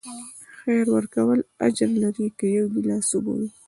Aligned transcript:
خیر 0.59 0.85
ورکول 0.95 1.39
اجر 1.65 1.91
لري، 2.03 2.27
که 2.37 2.45
یو 2.57 2.65
ګیلاس 2.73 3.07
اوبه 3.13 3.33
وي. 3.37 3.49